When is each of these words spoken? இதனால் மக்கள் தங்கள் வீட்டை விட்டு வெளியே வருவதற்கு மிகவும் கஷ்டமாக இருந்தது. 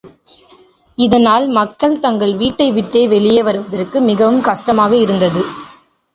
இதனால் 0.97 1.45
மக்கள் 1.49 1.99
தங்கள் 1.99 2.33
வீட்டை 2.35 2.71
விட்டு 2.71 3.07
வெளியே 3.07 3.43
வருவதற்கு 3.43 4.01
மிகவும் 4.01 4.41
கஷ்டமாக 4.41 4.95
இருந்தது. 4.95 5.43